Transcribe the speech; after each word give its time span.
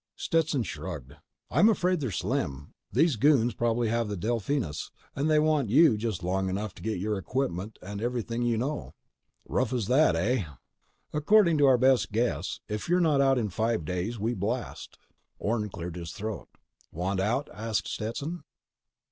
Stetson 0.15 0.63
shrugged. 0.63 1.13
"I'm 1.51 1.69
afraid 1.69 1.99
they're 1.99 2.09
slim. 2.09 2.73
These 2.91 3.17
goons 3.17 3.53
probably 3.53 3.87
have 3.89 4.07
the 4.07 4.17
Delphinus, 4.17 4.89
and 5.15 5.29
they 5.29 5.37
want 5.37 5.69
you 5.69 5.95
just 5.95 6.23
long 6.23 6.49
enough 6.49 6.73
to 6.73 6.81
get 6.81 6.97
your 6.97 7.19
equipment 7.19 7.77
and 7.83 8.01
everything 8.01 8.41
you 8.41 8.57
know." 8.57 8.95
"Rough 9.45 9.71
as 9.71 9.85
that, 9.89 10.15
eh?" 10.15 10.45
"According 11.13 11.59
to 11.59 11.67
our 11.67 11.77
best 11.77 12.11
guess. 12.11 12.61
If 12.67 12.89
you're 12.89 12.99
not 12.99 13.21
out 13.21 13.37
in 13.37 13.49
five 13.51 13.85
days, 13.85 14.17
we 14.17 14.33
blast." 14.33 14.97
Orne 15.37 15.69
cleared 15.69 15.97
his 15.97 16.13
throat. 16.13 16.49
"Want 16.91 17.19
out?" 17.19 17.47
asked 17.53 17.87
Stetson. 17.87 18.41